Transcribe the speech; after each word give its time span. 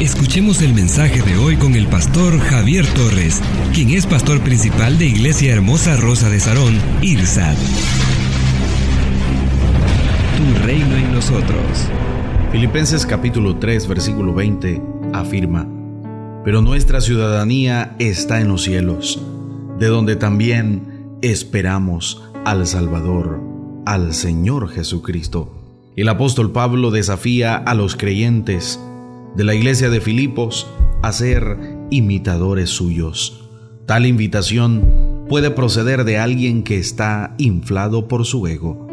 Escuchemos 0.00 0.62
el 0.62 0.74
mensaje 0.74 1.22
de 1.22 1.36
hoy 1.36 1.56
con 1.56 1.74
el 1.74 1.86
pastor 1.86 2.38
Javier 2.38 2.84
Torres, 2.94 3.40
quien 3.72 3.90
es 3.90 4.06
pastor 4.06 4.40
principal 4.40 4.98
de 4.98 5.06
Iglesia 5.06 5.52
Hermosa 5.52 5.96
Rosa 5.96 6.28
de 6.28 6.40
Sarón, 6.40 6.74
IRSAD. 7.02 7.56
Tu 10.36 10.66
reino 10.66 10.96
en 10.96 11.12
nosotros. 11.12 11.88
Filipenses 12.50 13.06
capítulo 13.06 13.56
3 13.56 13.86
versículo 13.86 14.34
20 14.34 14.82
afirma, 15.12 15.68
Pero 16.44 16.62
nuestra 16.62 17.00
ciudadanía 17.00 17.94
está 18.00 18.40
en 18.40 18.48
los 18.48 18.64
cielos, 18.64 19.22
de 19.78 19.86
donde 19.86 20.16
también 20.16 21.16
esperamos 21.22 22.24
al 22.44 22.66
Salvador, 22.66 23.40
al 23.86 24.14
Señor 24.14 24.68
Jesucristo. 24.68 25.54
El 25.94 26.08
apóstol 26.08 26.50
Pablo 26.50 26.90
desafía 26.90 27.54
a 27.54 27.74
los 27.74 27.94
creyentes 27.94 28.80
de 29.34 29.44
la 29.44 29.54
iglesia 29.54 29.88
de 29.88 30.00
Filipos 30.00 30.66
a 31.02 31.12
ser 31.12 31.58
imitadores 31.90 32.70
suyos. 32.70 33.48
Tal 33.86 34.06
invitación 34.06 35.24
puede 35.28 35.50
proceder 35.50 36.04
de 36.04 36.18
alguien 36.18 36.62
que 36.62 36.78
está 36.78 37.34
inflado 37.38 38.08
por 38.08 38.24
su 38.24 38.46
ego 38.46 38.86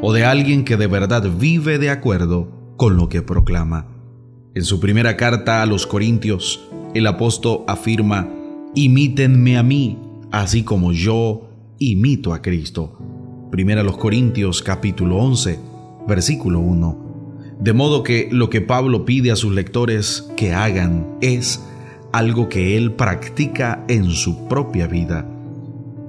o 0.00 0.12
de 0.12 0.24
alguien 0.24 0.64
que 0.64 0.76
de 0.76 0.86
verdad 0.86 1.28
vive 1.38 1.78
de 1.78 1.90
acuerdo 1.90 2.74
con 2.76 2.96
lo 2.96 3.08
que 3.08 3.22
proclama. 3.22 3.88
En 4.54 4.64
su 4.64 4.80
primera 4.80 5.16
carta 5.16 5.62
a 5.62 5.66
los 5.66 5.86
Corintios, 5.86 6.68
el 6.94 7.06
apóstol 7.06 7.64
afirma, 7.66 8.28
imítenme 8.74 9.58
a 9.58 9.62
mí, 9.62 9.98
así 10.30 10.62
como 10.62 10.92
yo 10.92 11.48
imito 11.78 12.32
a 12.32 12.40
Cristo. 12.40 12.98
Primera 13.50 13.82
los 13.82 13.96
Corintios 13.96 14.62
capítulo 14.62 15.16
11, 15.18 15.58
versículo 16.06 16.60
1. 16.60 17.03
De 17.60 17.72
modo 17.72 18.02
que 18.02 18.28
lo 18.30 18.50
que 18.50 18.60
Pablo 18.60 19.04
pide 19.04 19.30
a 19.30 19.36
sus 19.36 19.52
lectores 19.54 20.28
que 20.36 20.52
hagan 20.52 21.16
es 21.20 21.62
algo 22.12 22.48
que 22.48 22.76
él 22.76 22.92
practica 22.92 23.84
en 23.88 24.10
su 24.10 24.46
propia 24.48 24.86
vida. 24.86 25.28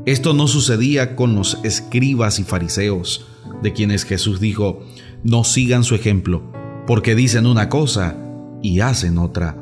Esto 0.05 0.33
no 0.33 0.47
sucedía 0.47 1.15
con 1.15 1.35
los 1.35 1.59
escribas 1.63 2.39
y 2.39 2.43
fariseos, 2.43 3.25
de 3.63 3.73
quienes 3.73 4.03
Jesús 4.03 4.39
dijo, 4.39 4.81
no 5.23 5.43
sigan 5.43 5.83
su 5.83 5.95
ejemplo, 5.95 6.43
porque 6.85 7.15
dicen 7.15 7.47
una 7.47 7.69
cosa 7.69 8.15
y 8.61 8.81
hacen 8.81 9.17
otra. 9.17 9.57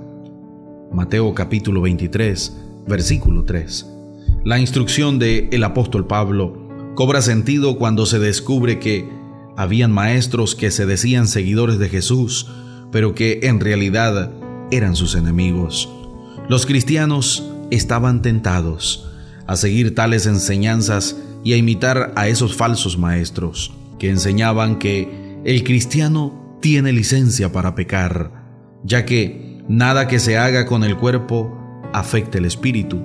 Mateo 0.91 1.33
capítulo 1.33 1.81
23, 1.81 2.57
versículo 2.87 3.45
3. 3.45 3.89
La 4.43 4.59
instrucción 4.59 5.19
de 5.19 5.47
el 5.53 5.63
apóstol 5.63 6.05
Pablo 6.07 6.91
cobra 6.95 7.21
sentido 7.21 7.77
cuando 7.77 8.05
se 8.05 8.19
descubre 8.19 8.79
que 8.79 9.07
habían 9.57 9.91
maestros 9.91 10.55
que 10.55 10.71
se 10.71 10.85
decían 10.85 11.27
seguidores 11.27 11.79
de 11.79 11.89
Jesús, 11.89 12.47
pero 12.91 13.15
que 13.15 13.41
en 13.43 13.59
realidad 13.59 14.31
eran 14.71 14.95
sus 14.95 15.15
enemigos. 15.15 15.89
Los 16.49 16.65
cristianos 16.65 17.49
estaban 17.71 18.21
tentados 18.21 19.09
a 19.47 19.55
seguir 19.55 19.95
tales 19.95 20.25
enseñanzas 20.25 21.17
y 21.43 21.53
a 21.53 21.57
imitar 21.57 22.13
a 22.15 22.27
esos 22.27 22.55
falsos 22.55 22.97
maestros 22.97 23.73
que 23.99 24.09
enseñaban 24.09 24.79
que 24.79 25.39
el 25.45 25.63
cristiano 25.63 26.57
tiene 26.61 26.93
licencia 26.93 27.51
para 27.51 27.75
pecar, 27.75 28.31
ya 28.83 29.05
que 29.05 29.61
nada 29.67 30.07
que 30.07 30.19
se 30.19 30.37
haga 30.37 30.65
con 30.65 30.83
el 30.83 30.97
cuerpo 30.97 31.81
afecta 31.93 32.37
el 32.37 32.45
espíritu 32.45 33.01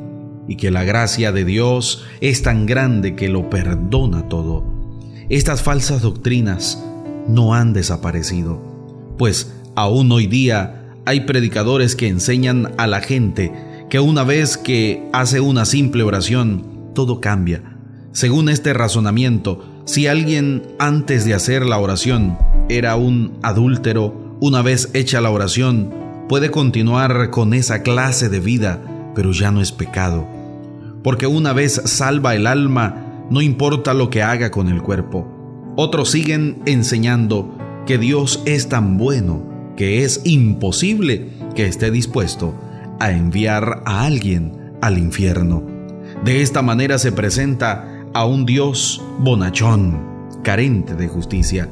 y 0.46 0.56
que 0.56 0.70
la 0.70 0.84
gracia 0.84 1.32
de 1.32 1.44
Dios 1.44 2.04
es 2.20 2.42
tan 2.42 2.66
grande 2.66 3.14
que 3.14 3.28
lo 3.28 3.50
perdona 3.50 4.28
todo. 4.28 4.77
Estas 5.30 5.62
falsas 5.62 6.00
doctrinas 6.00 6.82
no 7.28 7.52
han 7.52 7.74
desaparecido, 7.74 8.62
pues 9.18 9.52
aún 9.76 10.10
hoy 10.10 10.26
día 10.26 10.94
hay 11.04 11.20
predicadores 11.20 11.94
que 11.96 12.08
enseñan 12.08 12.72
a 12.78 12.86
la 12.86 13.02
gente 13.02 13.52
que 13.90 14.00
una 14.00 14.24
vez 14.24 14.56
que 14.56 15.06
hace 15.12 15.40
una 15.40 15.66
simple 15.66 16.02
oración, 16.02 16.92
todo 16.94 17.20
cambia. 17.20 17.76
Según 18.12 18.48
este 18.48 18.72
razonamiento, 18.72 19.82
si 19.84 20.06
alguien 20.06 20.62
antes 20.78 21.26
de 21.26 21.34
hacer 21.34 21.66
la 21.66 21.76
oración 21.76 22.38
era 22.70 22.96
un 22.96 23.38
adúltero, 23.42 24.38
una 24.40 24.62
vez 24.62 24.88
hecha 24.94 25.20
la 25.20 25.30
oración, 25.30 25.92
puede 26.30 26.50
continuar 26.50 27.28
con 27.28 27.52
esa 27.52 27.82
clase 27.82 28.30
de 28.30 28.40
vida, 28.40 28.80
pero 29.14 29.32
ya 29.32 29.50
no 29.50 29.60
es 29.60 29.72
pecado. 29.72 30.26
Porque 31.02 31.26
una 31.26 31.52
vez 31.52 31.82
salva 31.84 32.34
el 32.34 32.46
alma, 32.46 33.07
no 33.30 33.42
importa 33.42 33.94
lo 33.94 34.10
que 34.10 34.22
haga 34.22 34.50
con 34.50 34.68
el 34.68 34.82
cuerpo. 34.82 35.26
Otros 35.76 36.10
siguen 36.10 36.62
enseñando 36.66 37.56
que 37.86 37.98
Dios 37.98 38.42
es 38.46 38.68
tan 38.68 38.98
bueno 38.98 39.72
que 39.76 40.04
es 40.04 40.22
imposible 40.24 41.28
que 41.54 41.66
esté 41.66 41.90
dispuesto 41.90 42.54
a 42.98 43.12
enviar 43.12 43.82
a 43.86 44.04
alguien 44.04 44.72
al 44.82 44.98
infierno. 44.98 45.62
De 46.24 46.42
esta 46.42 46.62
manera 46.62 46.98
se 46.98 47.12
presenta 47.12 48.04
a 48.12 48.24
un 48.24 48.44
Dios 48.44 49.00
bonachón, 49.20 50.00
carente 50.42 50.94
de 50.94 51.06
justicia. 51.06 51.68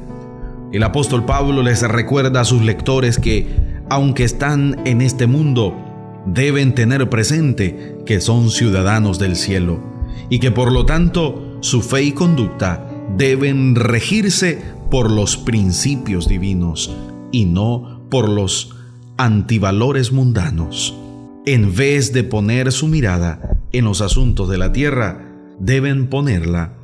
El 0.71 0.83
apóstol 0.83 1.25
Pablo 1.25 1.63
les 1.63 1.81
recuerda 1.81 2.41
a 2.41 2.45
sus 2.45 2.61
lectores 2.61 3.19
que, 3.19 3.47
aunque 3.89 4.23
están 4.23 4.81
en 4.85 5.01
este 5.01 5.27
mundo, 5.27 5.75
deben 6.25 6.75
tener 6.75 7.09
presente 7.09 7.97
que 8.05 8.21
son 8.21 8.49
ciudadanos 8.49 9.19
del 9.19 9.35
cielo 9.35 9.81
y 10.29 10.39
que 10.39 10.51
por 10.51 10.71
lo 10.71 10.85
tanto 10.85 11.46
su 11.67 11.81
fe 11.81 12.03
y 12.03 12.11
conducta 12.13 12.89
deben 13.17 13.75
regirse 13.75 14.61
por 14.89 15.11
los 15.11 15.35
principios 15.35 16.29
divinos 16.29 16.95
y 17.33 17.43
no 17.43 18.07
por 18.09 18.29
los 18.29 18.73
antivalores 19.17 20.13
mundanos. 20.13 20.95
En 21.45 21.75
vez 21.75 22.13
de 22.13 22.23
poner 22.23 22.71
su 22.71 22.87
mirada 22.87 23.59
en 23.73 23.83
los 23.83 23.99
asuntos 23.99 24.47
de 24.47 24.57
la 24.57 24.71
tierra, 24.71 25.29
deben 25.59 26.07
ponerla 26.07 26.77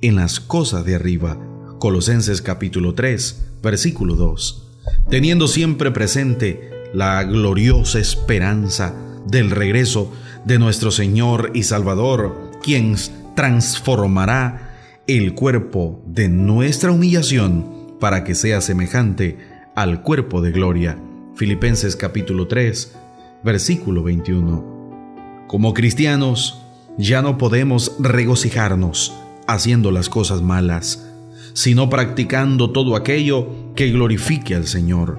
en 0.00 0.16
las 0.16 0.40
cosas 0.40 0.86
de 0.86 0.94
arriba. 0.94 1.38
Colosenses 1.78 2.40
capítulo 2.40 2.94
3, 2.94 3.58
versículo 3.62 4.14
2. 4.14 4.70
Teniendo 5.10 5.48
siempre 5.48 5.90
presente 5.90 6.70
la 6.94 7.24
gloriosa 7.24 7.98
esperanza 7.98 8.94
del 9.26 9.50
regreso 9.50 10.10
de 10.46 10.58
nuestro 10.58 10.90
Señor 10.90 11.50
y 11.52 11.64
Salvador, 11.64 12.52
quien 12.62 12.96
transformará 13.34 14.70
el 15.06 15.34
cuerpo 15.34 16.02
de 16.06 16.28
nuestra 16.28 16.90
humillación 16.92 17.96
para 18.00 18.24
que 18.24 18.34
sea 18.34 18.60
semejante 18.60 19.38
al 19.74 20.02
cuerpo 20.02 20.40
de 20.40 20.52
gloria. 20.52 20.98
Filipenses 21.34 21.96
capítulo 21.96 22.46
3, 22.46 22.94
versículo 23.42 24.02
21. 24.02 25.44
Como 25.46 25.74
cristianos, 25.74 26.62
ya 26.96 27.22
no 27.22 27.38
podemos 27.38 27.96
regocijarnos 27.98 29.14
haciendo 29.46 29.90
las 29.90 30.08
cosas 30.08 30.42
malas, 30.42 31.06
sino 31.52 31.90
practicando 31.90 32.70
todo 32.70 32.96
aquello 32.96 33.74
que 33.74 33.90
glorifique 33.90 34.54
al 34.54 34.66
Señor 34.66 35.18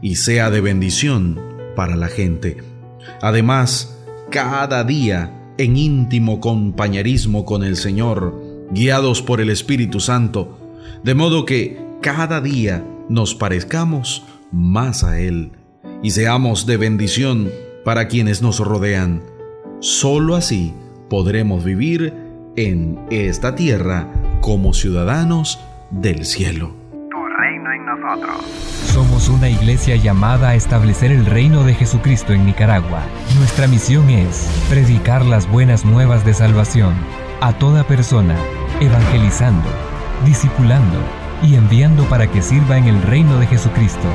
y 0.00 0.16
sea 0.16 0.50
de 0.50 0.60
bendición 0.60 1.40
para 1.76 1.96
la 1.96 2.08
gente. 2.08 2.58
Además, 3.20 3.96
cada 4.30 4.84
día 4.84 5.41
en 5.58 5.76
íntimo 5.76 6.40
compañerismo 6.40 7.44
con 7.44 7.64
el 7.64 7.76
Señor, 7.76 8.40
guiados 8.70 9.22
por 9.22 9.40
el 9.40 9.50
Espíritu 9.50 10.00
Santo, 10.00 10.58
de 11.02 11.14
modo 11.14 11.44
que 11.44 11.78
cada 12.00 12.40
día 12.40 12.84
nos 13.08 13.34
parezcamos 13.34 14.24
más 14.50 15.04
a 15.04 15.20
Él 15.20 15.52
y 16.02 16.10
seamos 16.10 16.66
de 16.66 16.76
bendición 16.76 17.50
para 17.84 18.08
quienes 18.08 18.42
nos 18.42 18.58
rodean. 18.60 19.22
Solo 19.80 20.36
así 20.36 20.74
podremos 21.08 21.64
vivir 21.64 22.14
en 22.56 22.98
esta 23.10 23.54
tierra 23.54 24.12
como 24.40 24.74
ciudadanos 24.74 25.58
del 25.90 26.24
cielo. 26.24 26.74
Tu 26.90 27.16
reino 27.16 27.72
en 27.72 27.86
nosotros. 27.86 28.81
Somos 29.22 29.38
una 29.38 29.50
iglesia 29.50 29.94
llamada 29.96 30.50
a 30.50 30.54
establecer 30.56 31.12
el 31.12 31.26
reino 31.26 31.62
de 31.64 31.74
Jesucristo 31.74 32.32
en 32.32 32.44
Nicaragua. 32.44 33.02
Nuestra 33.36 33.68
misión 33.68 34.10
es 34.10 34.48
predicar 34.68 35.24
las 35.24 35.48
buenas 35.48 35.84
nuevas 35.84 36.24
de 36.24 36.34
salvación 36.34 36.94
a 37.40 37.52
toda 37.56 37.84
persona 37.84 38.36
evangelizando, 38.80 39.68
discipulando 40.24 40.98
y 41.42 41.54
enviando 41.54 42.04
para 42.04 42.30
que 42.30 42.42
sirva 42.42 42.78
en 42.78 42.86
el 42.86 43.00
reino 43.02 43.38
de 43.38 43.46
Jesucristo. 43.46 44.08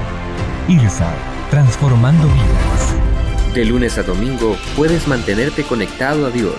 IRSA, 0.67 1.13
transformando 1.51 2.27
vidas. 2.27 3.53
De 3.53 3.63
lunes 3.63 3.97
a 3.97 4.03
domingo 4.03 4.57
puedes 4.75 5.07
mantenerte 5.07 5.63
conectado 5.63 6.25
a 6.25 6.31
Dios 6.31 6.55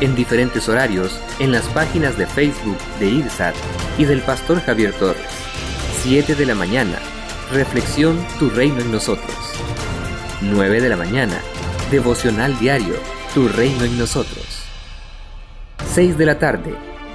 en 0.00 0.14
diferentes 0.14 0.68
horarios 0.68 1.18
en 1.40 1.50
las 1.50 1.66
páginas 1.68 2.16
de 2.16 2.26
Facebook 2.26 2.78
de 3.00 3.08
IRSAT 3.08 3.54
y 3.98 4.04
del 4.04 4.20
Pastor 4.20 4.60
Javier 4.60 4.92
Torres. 4.92 5.26
7 6.02 6.36
de 6.36 6.46
la 6.46 6.54
mañana, 6.54 6.98
Reflexión 7.52 8.18
Tu 8.38 8.48
Reino 8.50 8.80
en 8.80 8.92
Nosotros. 8.92 9.34
9 10.42 10.82
de 10.82 10.90
la 10.90 10.98
mañana, 10.98 11.40
Devocional 11.90 12.58
Diario, 12.58 12.96
Tu 13.32 13.48
Reino 13.48 13.84
en 13.84 13.98
Nosotros. 13.98 14.64
6 15.86 16.18
de 16.18 16.26
la 16.26 16.38
tarde, 16.38 16.74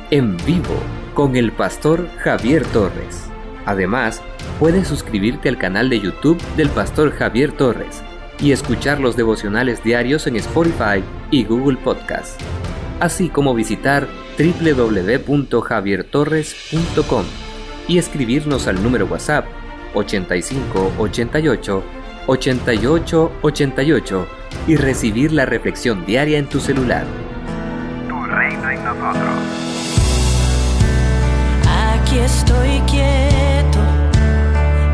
en 0.09 0.35
vivo, 0.37 0.73
con 1.13 1.35
el 1.35 1.51
Pastor 1.51 2.09
Javier 2.17 2.65
Torres. 2.65 3.25
Además, 3.67 4.23
puedes 4.59 4.87
suscribirte 4.87 5.49
al 5.49 5.59
canal 5.59 5.91
de 5.91 5.99
YouTube 5.99 6.41
del 6.57 6.69
Pastor 6.69 7.11
Javier 7.11 7.51
Torres 7.51 8.01
y 8.39 8.53
escuchar 8.53 8.99
los 8.99 9.15
devocionales 9.15 9.83
diarios 9.83 10.25
en 10.25 10.37
Spotify 10.37 11.03
y 11.29 11.43
Google 11.43 11.77
Podcast, 11.77 12.41
así 12.99 13.29
como 13.29 13.53
visitar 13.53 14.07
www.javiertorres.com 14.39 17.25
y 17.87 17.99
escribirnos 17.99 18.67
al 18.67 18.81
número 18.81 19.05
WhatsApp 19.05 19.45
85 19.93 20.93
88 20.97 21.83
88 22.27 23.31
88 23.41 24.27
y 24.67 24.75
recibir 24.75 25.31
la 25.31 25.45
reflexión 25.45 26.05
diaria 26.05 26.37
en 26.37 26.47
tu 26.47 26.59
celular. 26.59 27.05
Tu 28.07 28.23
reino 28.25 28.69
en 28.69 28.83
nosotros. 28.83 29.35
Aquí 31.67 32.19
estoy 32.19 32.79
quieto 32.81 33.79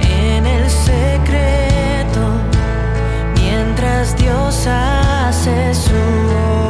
en 0.02 0.46
el 0.46 0.70
secreto 0.70 2.22
mientras 3.36 4.18
Dios 4.18 4.68
hace 4.68 5.74
su 5.74 5.92
obra 5.94 6.69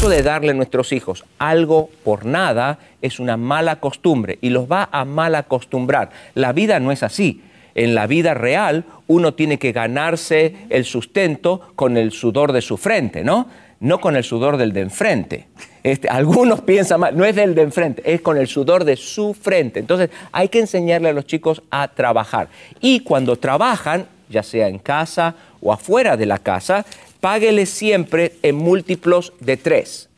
Eso 0.00 0.08
de 0.08 0.22
darle 0.22 0.52
a 0.52 0.54
nuestros 0.54 0.94
hijos 0.94 1.26
algo 1.38 1.90
por 2.04 2.24
nada 2.24 2.78
es 3.02 3.20
una 3.20 3.36
mala 3.36 3.80
costumbre 3.80 4.38
y 4.40 4.48
los 4.48 4.64
va 4.66 4.88
a 4.90 5.04
mal 5.04 5.34
acostumbrar. 5.34 6.08
La 6.34 6.54
vida 6.54 6.80
no 6.80 6.90
es 6.90 7.02
así. 7.02 7.42
En 7.74 7.94
la 7.94 8.06
vida 8.06 8.32
real 8.32 8.86
uno 9.08 9.34
tiene 9.34 9.58
que 9.58 9.72
ganarse 9.72 10.56
el 10.70 10.86
sustento 10.86 11.72
con 11.76 11.98
el 11.98 12.12
sudor 12.12 12.52
de 12.52 12.62
su 12.62 12.78
frente, 12.78 13.24
¿no? 13.24 13.46
No 13.80 14.00
con 14.00 14.16
el 14.16 14.24
sudor 14.24 14.56
del 14.56 14.72
de 14.72 14.80
enfrente. 14.80 15.48
Este, 15.82 16.08
algunos 16.08 16.62
piensan 16.62 17.00
mal, 17.00 17.14
no 17.14 17.26
es 17.26 17.36
del 17.36 17.54
de 17.54 17.60
enfrente, 17.60 18.02
es 18.10 18.22
con 18.22 18.38
el 18.38 18.46
sudor 18.46 18.84
de 18.84 18.96
su 18.96 19.34
frente. 19.34 19.80
Entonces 19.80 20.08
hay 20.32 20.48
que 20.48 20.60
enseñarle 20.60 21.10
a 21.10 21.12
los 21.12 21.26
chicos 21.26 21.60
a 21.70 21.88
trabajar. 21.88 22.48
Y 22.80 23.00
cuando 23.00 23.36
trabajan, 23.36 24.06
ya 24.30 24.42
sea 24.42 24.68
en 24.68 24.78
casa 24.78 25.34
o 25.60 25.74
afuera 25.74 26.16
de 26.16 26.24
la 26.24 26.38
casa, 26.38 26.86
páguele 27.20 27.66
siempre 27.66 28.32
en 28.42 28.56
múltiplos 28.56 29.32
de 29.40 29.56
tres. 29.56 30.08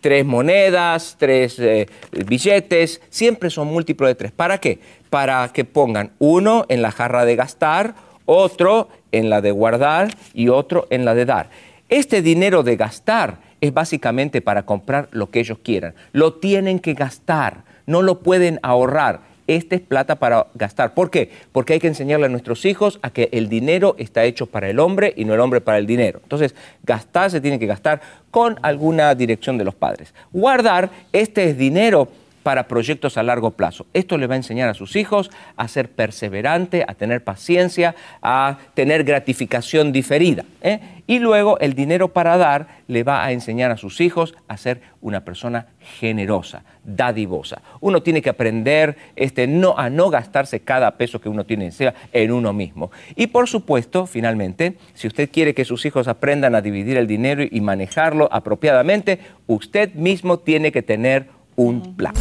Tres 0.00 0.24
monedas, 0.24 1.16
tres 1.18 1.58
eh, 1.58 1.88
billetes, 2.26 3.00
siempre 3.10 3.50
son 3.50 3.68
múltiplos 3.68 4.08
de 4.08 4.14
tres. 4.14 4.32
¿Para 4.32 4.58
qué? 4.58 4.78
Para 5.10 5.50
que 5.52 5.64
pongan 5.64 6.12
uno 6.18 6.64
en 6.68 6.82
la 6.82 6.92
jarra 6.92 7.24
de 7.24 7.34
gastar, 7.34 7.94
otro 8.24 8.88
en 9.10 9.30
la 9.30 9.40
de 9.40 9.50
guardar 9.50 10.14
y 10.34 10.48
otro 10.48 10.86
en 10.90 11.04
la 11.04 11.14
de 11.14 11.24
dar. 11.24 11.50
Este 11.88 12.22
dinero 12.22 12.62
de 12.62 12.76
gastar 12.76 13.38
es 13.60 13.72
básicamente 13.74 14.40
para 14.40 14.64
comprar 14.64 15.08
lo 15.10 15.30
que 15.30 15.40
ellos 15.40 15.58
quieran. 15.62 15.94
Lo 16.12 16.34
tienen 16.34 16.78
que 16.78 16.94
gastar, 16.94 17.64
no 17.86 18.02
lo 18.02 18.20
pueden 18.20 18.60
ahorrar. 18.62 19.20
Esta 19.48 19.74
es 19.76 19.80
plata 19.80 20.16
para 20.16 20.46
gastar. 20.54 20.94
¿Por 20.94 21.10
qué? 21.10 21.30
Porque 21.52 21.72
hay 21.72 21.80
que 21.80 21.88
enseñarle 21.88 22.26
a 22.26 22.28
nuestros 22.28 22.64
hijos 22.66 23.00
a 23.02 23.10
que 23.10 23.30
el 23.32 23.48
dinero 23.48 23.96
está 23.98 24.24
hecho 24.24 24.46
para 24.46 24.68
el 24.68 24.78
hombre 24.78 25.14
y 25.16 25.24
no 25.24 25.34
el 25.34 25.40
hombre 25.40 25.60
para 25.60 25.78
el 25.78 25.86
dinero. 25.86 26.20
Entonces, 26.22 26.54
gastar 26.84 27.30
se 27.30 27.40
tiene 27.40 27.58
que 27.58 27.66
gastar 27.66 28.00
con 28.30 28.58
alguna 28.62 29.14
dirección 29.14 29.56
de 29.56 29.64
los 29.64 29.74
padres. 29.74 30.14
Guardar, 30.32 30.90
este 31.12 31.48
es 31.48 31.58
dinero 31.58 32.08
para 32.42 32.68
proyectos 32.68 33.18
a 33.18 33.22
largo 33.22 33.52
plazo. 33.52 33.86
Esto 33.92 34.18
le 34.18 34.26
va 34.26 34.34
a 34.34 34.38
enseñar 34.38 34.68
a 34.68 34.74
sus 34.74 34.96
hijos 34.96 35.30
a 35.56 35.68
ser 35.68 35.90
perseverante, 35.90 36.84
a 36.86 36.94
tener 36.94 37.24
paciencia, 37.24 37.94
a 38.22 38.58
tener 38.74 39.04
gratificación 39.04 39.92
diferida. 39.92 40.44
¿eh? 40.62 40.80
Y 41.06 41.18
luego 41.20 41.58
el 41.60 41.74
dinero 41.74 42.08
para 42.08 42.36
dar 42.36 42.68
le 42.86 43.02
va 43.02 43.24
a 43.24 43.32
enseñar 43.32 43.70
a 43.70 43.76
sus 43.76 44.00
hijos 44.00 44.34
a 44.46 44.56
ser 44.56 44.82
una 45.00 45.24
persona 45.24 45.66
generosa, 46.00 46.64
dadivosa. 46.84 47.62
Uno 47.80 48.02
tiene 48.02 48.20
que 48.20 48.30
aprender 48.30 48.96
este, 49.16 49.46
no, 49.46 49.74
a 49.78 49.88
no 49.90 50.10
gastarse 50.10 50.60
cada 50.60 50.96
peso 50.96 51.20
que 51.20 51.28
uno 51.28 51.44
tiene 51.44 51.70
en 52.12 52.32
uno 52.32 52.52
mismo. 52.52 52.90
Y 53.16 53.28
por 53.28 53.48
supuesto, 53.48 54.06
finalmente, 54.06 54.76
si 54.94 55.06
usted 55.06 55.30
quiere 55.30 55.54
que 55.54 55.64
sus 55.64 55.84
hijos 55.86 56.08
aprendan 56.08 56.54
a 56.54 56.60
dividir 56.60 56.96
el 56.96 57.06
dinero 57.06 57.42
y 57.48 57.60
manejarlo 57.60 58.28
apropiadamente, 58.30 59.20
usted 59.46 59.94
mismo 59.94 60.38
tiene 60.38 60.72
que 60.72 60.82
tener 60.82 61.37
un 61.58 61.94
plan. 61.94 62.14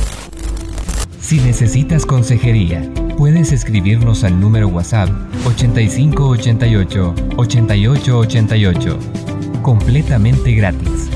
Si 1.21 1.39
necesitas 1.39 2.05
consejería, 2.05 2.91
puedes 3.17 3.51
escribirnos 3.51 4.23
al 4.23 4.39
número 4.39 4.67
WhatsApp 4.67 5.09
8588 5.45 7.15
8888, 7.37 8.99
completamente 9.61 10.51
gratis, 10.53 11.09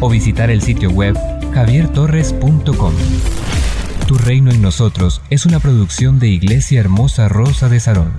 o 0.00 0.08
visitar 0.08 0.50
el 0.50 0.60
sitio 0.62 0.90
web 0.90 1.16
javiertorres.com. 1.54 2.92
Tu 4.06 4.18
reino 4.18 4.50
en 4.50 4.60
nosotros 4.62 5.22
es 5.30 5.46
una 5.46 5.58
producción 5.58 6.18
de 6.18 6.28
Iglesia 6.28 6.80
Hermosa 6.80 7.28
Rosa 7.28 7.68
de 7.68 7.80
Sarón. 7.80 8.12